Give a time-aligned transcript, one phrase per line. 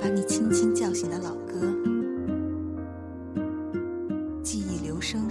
[0.00, 1.72] 把你轻轻叫醒的老歌，
[4.42, 5.28] 记忆留声，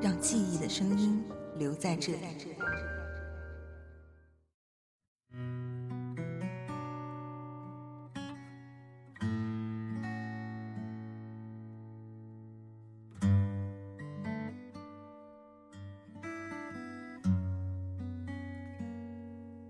[0.00, 1.22] 让记忆的声音
[1.58, 2.18] 留在这里。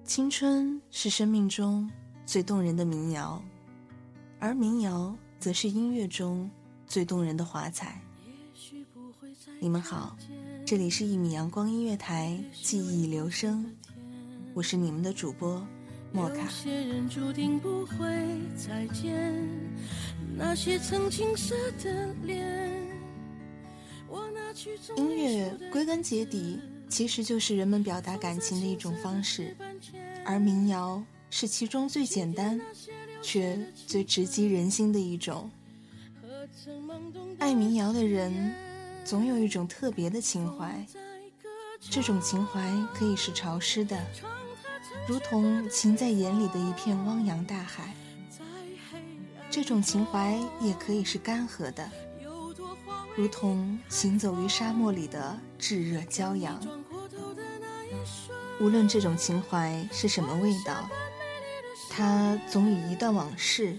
[0.04, 1.90] 青春是生命中
[2.24, 3.42] 最动人的民谣，
[4.46, 6.48] 而民谣则是音乐中
[6.86, 8.00] 最动人的华彩。
[9.58, 10.16] 你们好，
[10.64, 13.68] 这里是一米阳光音乐台，记忆留声，
[14.54, 15.66] 我是你们的主播
[16.12, 16.46] 莫卡。
[24.96, 26.60] 音乐归根结底。
[26.88, 29.56] 其实就是人们表达感情的一种方式，
[30.24, 32.60] 而民谣是其中最简单，
[33.26, 35.50] 却最直击人心的一种。
[37.40, 38.54] 爱民谣的人，
[39.04, 40.86] 总有一种特别的情怀，
[41.80, 44.00] 这种情怀可以是潮湿的，
[45.08, 47.86] 如同情在眼里的一片汪洋大海；
[49.50, 51.90] 这种情怀也可以是干涸的。
[53.16, 56.60] 如同行走于沙漠里的炙热骄阳，
[58.60, 60.88] 无论这种情怀是什么味道，
[61.96, 63.74] 它总与一段往事、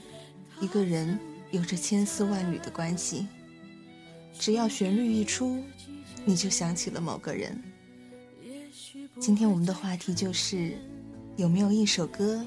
[0.59, 1.19] 一个人
[1.51, 3.27] 有着千丝万缕的关系。
[4.39, 5.63] 只要旋律一出，
[6.25, 7.61] 你就想起了某个人。
[9.19, 10.75] 今天我们的话题就是：
[11.35, 12.43] 有没有一首歌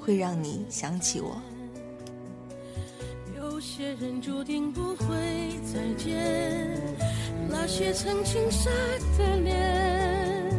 [0.00, 1.38] 会让你想起我？
[3.36, 5.14] 有些人注定不会
[5.70, 6.80] 再见，
[7.50, 8.70] 那些曾青涩
[9.18, 10.50] 的脸。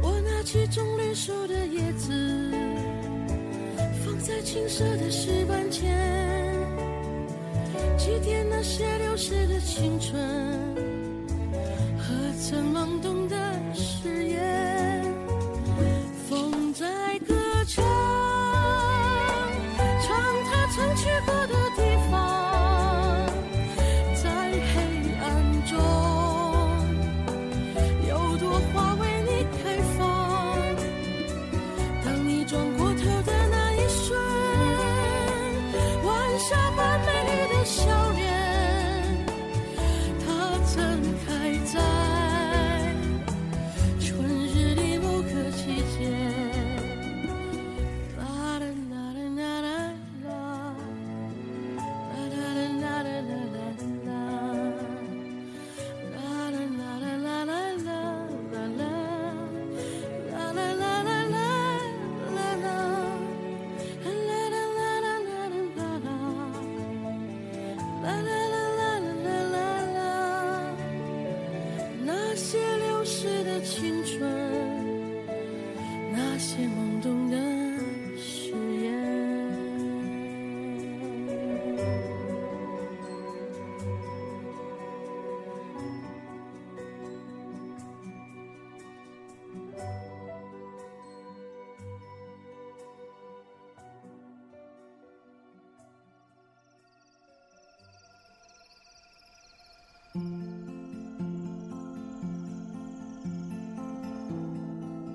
[0.00, 2.12] 我拿起棕榈树的叶子，
[4.22, 5.90] 在青涩的石板前，
[7.98, 10.14] 祭奠那些流逝的青春，
[11.98, 13.31] 何曾懵懂的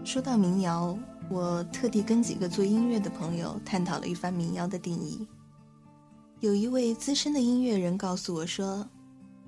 [0.07, 0.97] 说到民谣，
[1.29, 5.27] 我特地跟几个做音乐的朋友探讨了一番民谣的定义。
[6.39, 8.87] 有一位资深的音乐人告诉我说，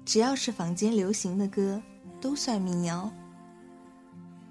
[0.04, 1.82] 只要是坊间流行的歌，
[2.20, 3.10] 都算民谣。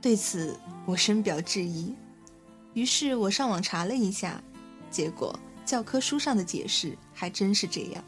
[0.01, 0.57] 对此，
[0.87, 1.95] 我深表质疑。
[2.73, 4.43] 于是我上网查了一下，
[4.91, 8.03] 结果教科书上的解释还真是这样。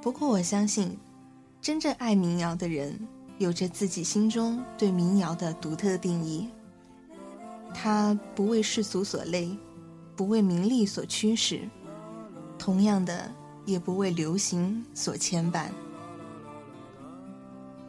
[0.00, 0.96] 不过我相信，
[1.60, 2.98] 真正爱民谣的人。
[3.38, 6.48] 有着自己心中对民谣的独特定义。
[7.74, 9.56] 他不为世俗所累，
[10.14, 11.68] 不为名利所驱使。
[12.58, 13.30] 同样的，
[13.66, 15.68] 也不为流行所牵绊。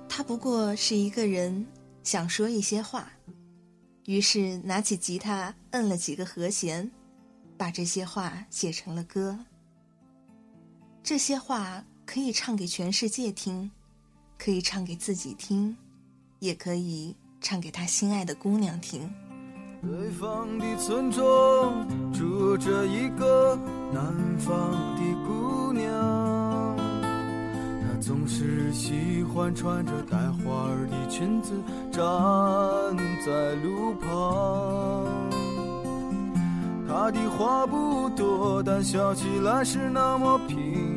[0.09, 1.65] 他不过是一个人
[2.03, 3.09] 想说一些话，
[4.05, 6.89] 于是拿起吉他摁了几个和弦，
[7.55, 9.37] 把这些话写成了歌。
[11.01, 13.71] 这些话可以唱给全世界听，
[14.37, 15.75] 可以唱给自己听，
[16.39, 19.09] 也可以唱给他心爱的姑娘听。
[19.81, 23.55] 北方的村庄住着一个
[23.93, 26.77] 南方的姑娘，
[27.81, 31.53] 她总是喜欢穿着带花儿的裙子
[31.91, 32.03] 站
[33.25, 35.05] 在路旁。
[36.87, 40.96] 她的话不多，但笑起来是那么平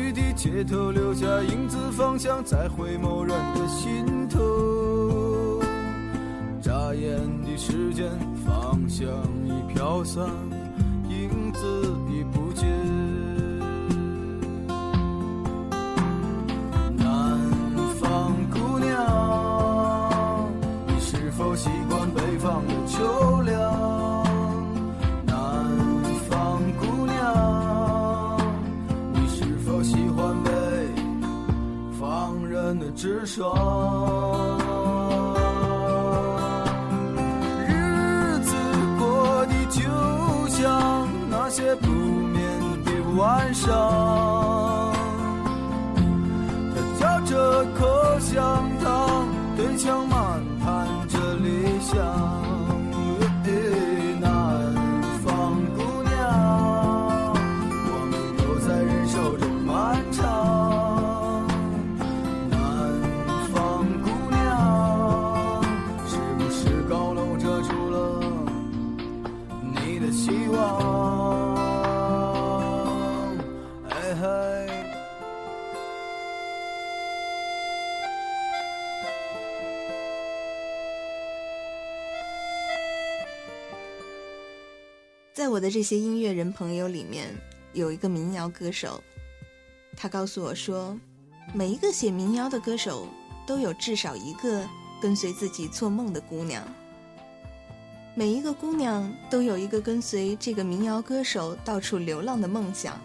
[0.33, 5.61] 街头留下影子，方向在回眸人的心头。
[6.61, 8.09] 眨眼的时间，
[8.45, 9.07] 芳香
[9.45, 10.25] 已飘散，
[85.71, 87.33] 这些音乐人朋友里面，
[87.71, 89.01] 有一个民谣歌手，
[89.95, 90.99] 他告诉我说，
[91.53, 93.07] 每一个写民谣的歌手
[93.47, 94.67] 都有至少一个
[95.01, 96.61] 跟随自己做梦的姑娘，
[98.13, 102.99] 每一个姑娘都有一个跟随这个民谣歌手到处流浪的梦想，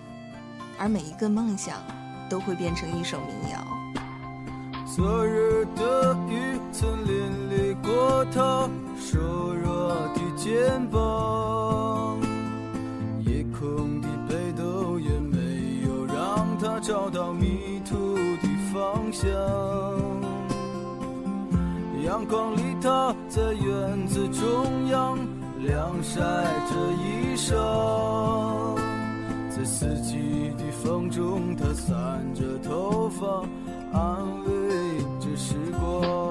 [0.77, 1.81] 而每一个梦想
[2.29, 3.65] 都会变成一首民谣。
[4.85, 12.06] 昨日的雨曾淋漓过他瘦弱的肩膀，
[16.81, 19.29] 找到迷途的方向。
[22.05, 25.19] 阳光里，他在院子中央
[25.59, 27.55] 晾晒着衣裳，
[29.51, 33.45] 在四季的风中，他散着头发。
[33.93, 34.51] 安慰
[35.21, 36.26] 着时光。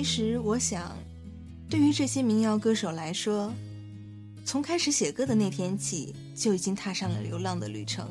[0.00, 0.96] 其实我想，
[1.68, 3.52] 对于这些民谣歌手来说，
[4.46, 8.08] 从开始写歌的那天起，就已经踏上了流浪的旅程，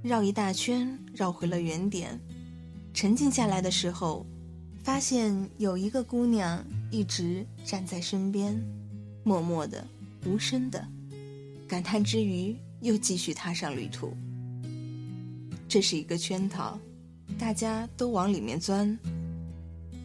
[0.00, 2.16] 绕一大圈，绕回了原点。
[2.94, 4.24] 沉静下来的时候，
[4.84, 8.56] 发现有一个姑娘一直站在身边，
[9.24, 9.84] 默默的、
[10.24, 10.86] 无声的，
[11.66, 14.16] 感叹之余，又继续踏上旅途。
[15.68, 16.78] 这是一个圈套，
[17.36, 18.96] 大家都往里面钻。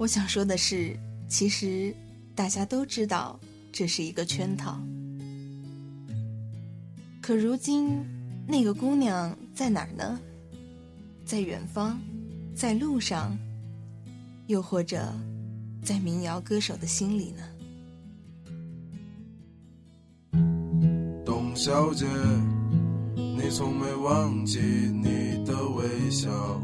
[0.02, 1.96] 我想说的是，其实
[2.34, 3.40] 大家都知道
[3.72, 4.82] 这是一个圈套。
[7.22, 8.04] 可如今，
[8.48, 10.20] 那个姑娘在哪儿呢？
[11.24, 12.02] 在远方，
[12.56, 13.38] 在路上，
[14.48, 15.08] 又或者
[15.84, 17.44] 在民谣歌手的心里呢？
[21.24, 22.08] 董小姐，
[23.16, 26.60] 你从没忘记你的微笑，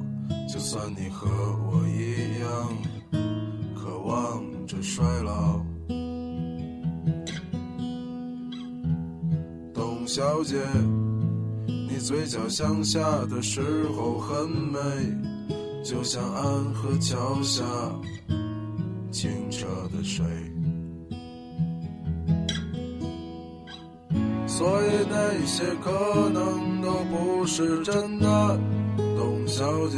[0.51, 1.27] 就算你和
[1.71, 2.96] 我一样
[4.67, 5.61] 着衰老。
[9.73, 10.57] 董小姐，
[11.65, 13.61] 你嘴角向下的时
[13.95, 14.79] 候很美，
[15.83, 17.63] 就像安河桥下
[19.09, 20.25] 清澈的水。
[24.45, 28.59] 所以那些可能都不是真的，
[29.15, 29.97] 董小姐，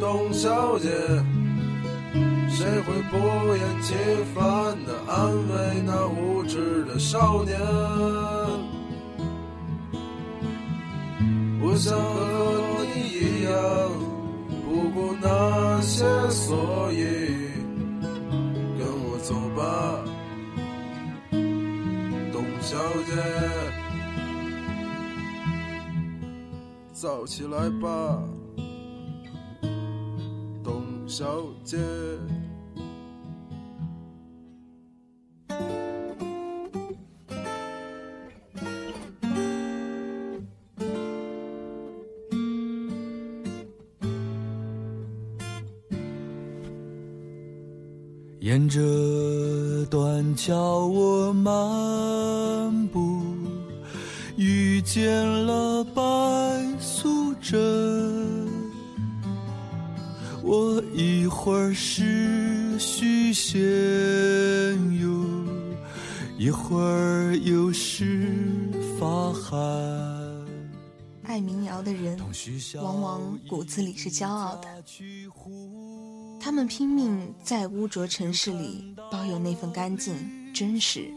[0.00, 0.88] 董小姐，
[2.48, 3.16] 谁会不
[3.56, 3.94] 厌其
[4.34, 4.42] 烦
[4.84, 7.58] 地安慰那无知的少年？
[11.60, 13.52] 我想和你一样，
[14.64, 17.02] 不顾那些所以，
[18.78, 20.04] 跟我走吧，
[22.32, 23.12] 董小姐，
[26.92, 28.22] 早起来吧，
[31.16, 31.78] 小姐。
[48.40, 48.80] 沿着
[49.88, 53.22] 断桥我漫步，
[54.36, 56.02] 遇见了白
[56.80, 57.93] 素贞。
[60.46, 63.58] 我一会儿是许仙
[65.00, 65.24] 游，
[66.36, 68.30] 一会儿又是
[69.00, 69.56] 法海。
[71.22, 72.20] 爱民谣的人，
[72.74, 74.68] 往往骨子里是骄傲的。
[76.38, 80.14] 他们拼命在污浊城市里保有那份干净
[80.52, 81.10] 真实。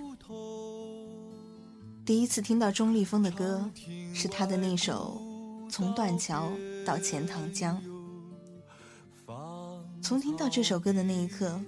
[2.05, 3.69] 第一次听到钟立风的歌，
[4.13, 5.21] 是他的那首
[5.69, 6.49] 《从断桥
[6.85, 7.75] 到钱塘江》。
[10.01, 11.59] 从听到这首歌的那一刻，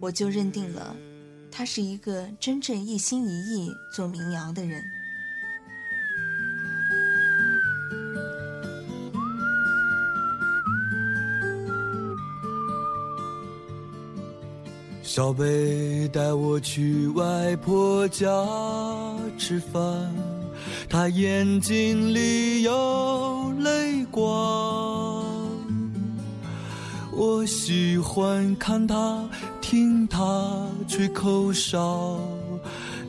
[0.00, 0.96] 我就认定了，
[1.50, 4.82] 他是一个真正一心一意做民谣的人。
[15.02, 18.26] 小贝带我去外婆家
[19.38, 20.12] 吃饭，
[20.88, 25.23] 她眼睛里有泪光。
[27.26, 29.26] 我喜欢看他，
[29.62, 32.20] 听他吹口哨，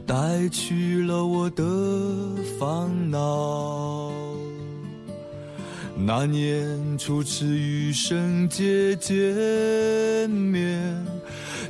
[0.07, 1.63] 带去了我的
[2.57, 4.10] 烦恼。
[5.98, 10.95] 那年初次与圣姐见面。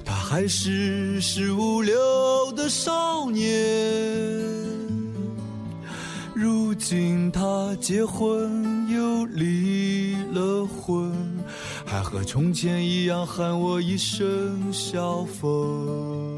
[0.04, 1.96] 他还是十五六
[2.56, 3.44] 的少年，
[6.36, 11.12] 如今他结婚又离了婚，
[11.96, 16.38] 还和从前一样喊我一声小风。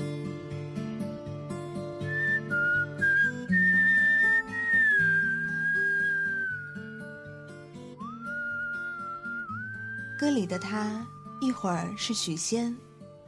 [10.20, 11.04] 歌里的他，
[11.42, 12.76] 一会儿是许仙。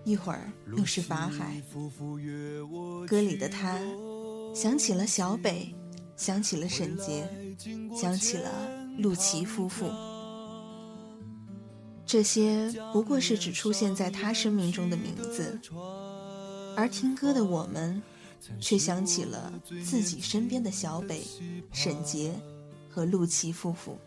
[0.04, 1.60] 一会儿又是法海，
[3.08, 3.80] 歌里的他
[4.54, 5.74] 想起了小北，
[6.16, 7.28] 想起了沈杰，
[8.00, 8.52] 想起了
[9.00, 9.88] 陆琪夫妇。
[12.10, 15.60] 这些不过是只出现在他生命中的名字，
[16.76, 18.02] 而听歌的我们，
[18.60, 19.54] 却想起了
[19.86, 21.24] 自己身边的小北、
[21.72, 22.34] 沈洁
[22.90, 24.00] 和陆琪夫妇。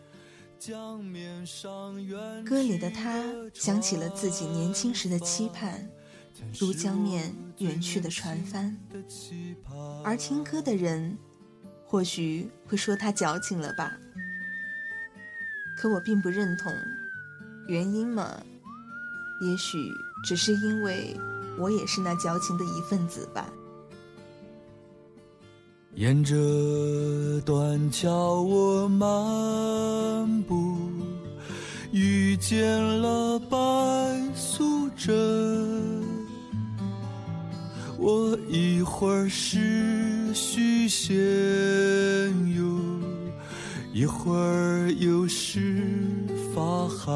[2.45, 5.89] 歌里的他想起了自己年轻时的期盼，
[6.59, 8.77] 如江面远去的船帆。
[10.03, 11.17] 而听歌的人，
[11.85, 13.97] 或许会说他矫情了吧？
[15.77, 16.69] 可我并不认同。
[17.67, 18.29] 原因嘛，
[19.41, 19.91] 也许
[20.23, 21.15] 只是因为
[21.57, 23.47] 我也是那矫情的一份子吧。
[25.95, 26.35] 沿着
[27.45, 30.75] 断桥我漫步，
[31.91, 33.57] 遇见了白
[34.33, 36.03] 素贞。
[37.99, 41.15] 我一会儿是许仙
[42.53, 42.79] 游，
[43.93, 46.22] 一会儿又是
[46.53, 47.13] 发寒。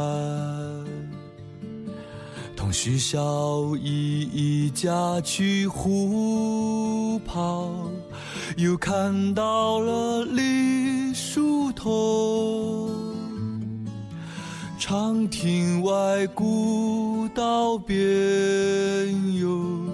[2.56, 7.74] 同徐小一一家去湖旁。
[8.56, 12.90] 又看到了李叔同，
[14.80, 17.96] 长亭外古道边
[19.36, 19.86] 有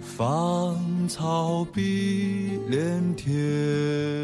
[0.00, 4.21] 芳草碧连天。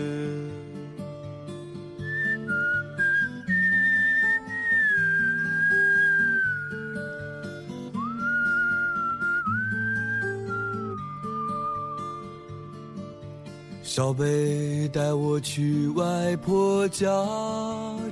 [13.88, 17.08] 小贝带我去外婆家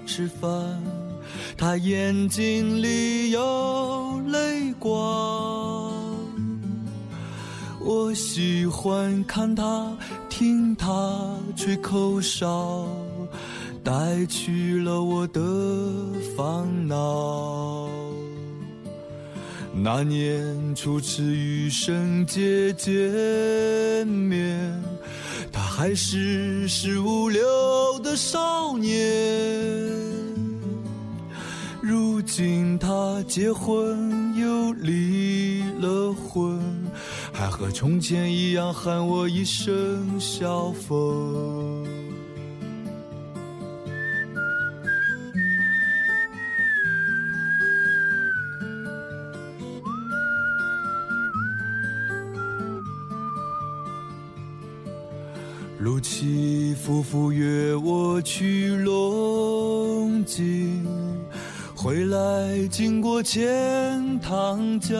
[0.06, 0.50] 吃饭，
[1.54, 5.92] 她眼睛里有泪光。
[7.78, 9.94] 我喜欢看他，
[10.30, 12.88] 听他吹口哨，
[13.84, 15.42] 带去了我的
[16.34, 17.86] 烦恼。
[19.74, 24.95] 那年初次与圣洁见面。
[25.76, 27.42] 还是十五六
[28.02, 28.96] 的少年，
[31.82, 36.58] 如今他结婚又离了婚，
[37.30, 41.95] 还和从前一样喊我一声小凤。
[56.06, 60.86] 陆琪夫妇约我去龙井，
[61.74, 64.96] 回来经过钱塘江，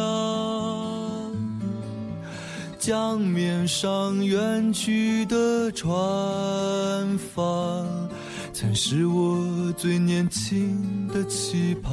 [2.77, 5.87] 江面上远去的船
[7.33, 7.87] 帆，
[8.53, 11.93] 曾是我最年轻的期盼。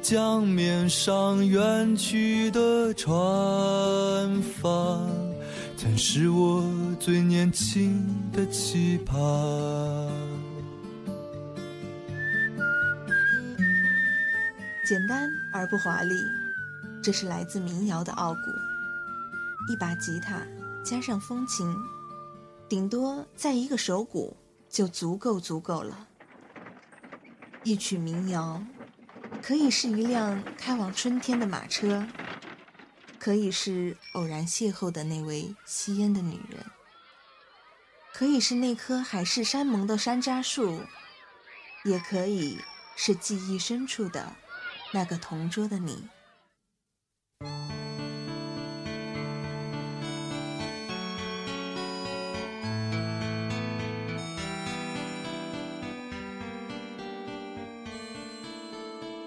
[0.00, 3.10] 江面上远去的船
[4.42, 5.29] 帆。
[5.82, 9.16] 曾是我最年轻的期盼。
[14.86, 16.14] 简单而不华丽，
[17.02, 18.40] 这是来自民谣的傲骨。
[19.72, 20.42] 一把吉他
[20.84, 21.74] 加上风琴，
[22.68, 24.36] 顶多在一个手鼓
[24.68, 26.06] 就足够足够了。
[27.64, 28.62] 一曲民谣，
[29.40, 32.06] 可以是一辆开往春天的马车。
[33.20, 36.64] 可以是偶然邂逅的那位吸烟的女人，
[38.14, 40.80] 可以是那棵海誓山盟的山楂树，
[41.84, 42.58] 也可以
[42.96, 44.34] 是记忆深处的
[44.92, 46.08] 那个同桌的你。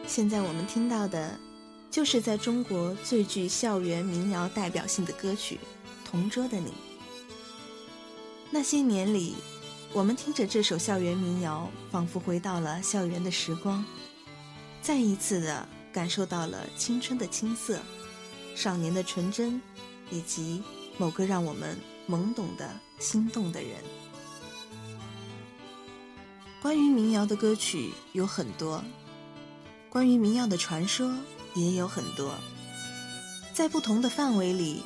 [0.08, 1.38] 现在我们听到的。
[1.94, 5.60] 就是在中国最具校园民谣代表性的歌曲
[6.10, 6.72] 《同桌的你》。
[8.50, 9.36] 那些年里，
[9.94, 13.86] 我们听着这首校园民谣，仿佛回到了校园的时光，
[14.82, 17.80] 再一次的感受到了青春的青涩、
[18.56, 19.62] 少年的纯真，
[20.10, 20.64] 以及
[20.98, 21.78] 某个让我们
[22.10, 23.70] 懵懂的心动的人。
[26.60, 28.84] 关于民谣的歌曲有很多，
[29.92, 31.16] 关于民谣的传说。
[31.56, 32.34] 也有很多，
[33.54, 34.84] 在不同的范围里，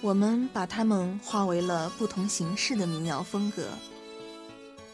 [0.00, 3.68] 我们把它们划为了不同形式的民谣风格。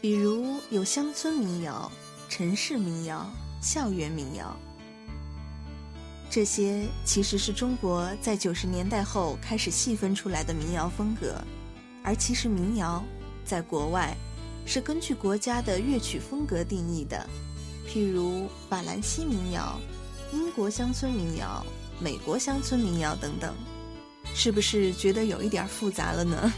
[0.01, 1.91] 比如有乡村民谣、
[2.29, 3.29] 城市民谣、
[3.61, 4.55] 校园民谣，
[6.29, 11.35] 这些其实是中国在九十年代后开始细分出来的民谣风格。
[12.01, 13.03] 而其实民谣
[13.43, 14.15] 在国外
[14.65, 17.27] 是根据国家的乐曲风格定义的。
[17.87, 19.77] 譬如法兰西民谣、
[20.31, 21.65] 英国乡村民谣、
[21.99, 23.53] 美国乡村民谣等等，
[24.33, 26.53] 是不是觉得有一点复杂了呢？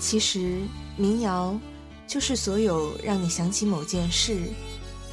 [0.00, 0.60] 其实，
[0.96, 1.58] 民谣
[2.06, 4.40] 就是所有让你想起某件事、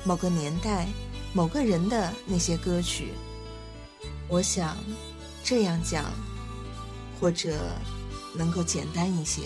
[0.04, 0.88] 某个年代、
[1.34, 3.14] 某个人的那些歌曲。
[4.28, 4.78] 我想
[5.44, 6.06] 这样讲，
[7.20, 7.58] 或者
[8.34, 9.42] 能够简单一些。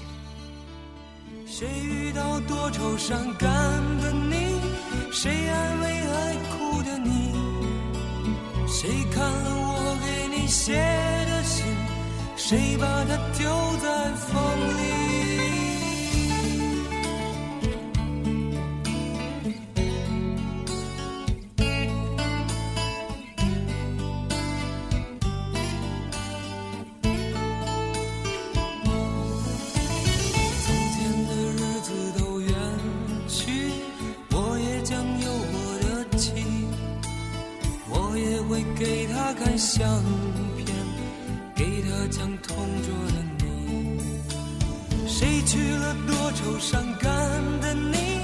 [1.47, 3.49] 谁遇到多愁善感
[4.01, 4.59] 的你？
[5.11, 6.58] 谁安慰爱哭？
[8.71, 11.65] 谁看了我给你写的信？
[12.35, 13.49] 谁把它丢
[13.81, 14.33] 在风
[14.77, 15.28] 里？
[39.59, 40.01] 相
[40.55, 40.73] 片，
[41.53, 43.99] 给他讲同桌的你。
[45.05, 47.11] 谁娶了多愁善感
[47.59, 48.21] 的你？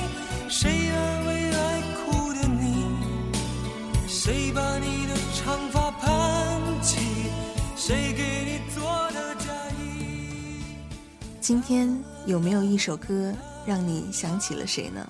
[0.49, 2.85] 谁安慰爱哭的你？
[4.07, 7.01] 谁把你的长发盘起？
[7.75, 10.61] 谁给你做的嫁衣？
[11.41, 13.33] 今天有没有一首歌
[13.65, 15.05] 让你想起了谁呢？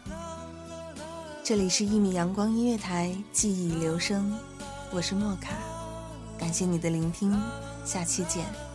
[1.43, 4.35] 这里是一米阳光音乐台，记忆留声，
[4.91, 5.51] 我是莫卡。
[6.37, 7.39] 感谢你的聆听，
[7.85, 8.74] 下期见。